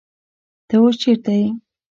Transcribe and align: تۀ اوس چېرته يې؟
تۀ 0.67 0.75
اوس 0.81 0.95
چېرته 1.03 1.31
يې؟ 1.39 1.47